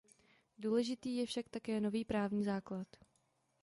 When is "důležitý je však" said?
0.57-1.49